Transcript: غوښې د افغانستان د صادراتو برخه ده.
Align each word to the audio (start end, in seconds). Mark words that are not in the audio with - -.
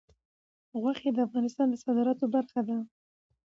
غوښې 0.81 1.09
د 1.13 1.19
افغانستان 1.27 1.67
د 1.69 1.75
صادراتو 1.83 2.25
برخه 2.35 2.61
ده. 2.67 2.77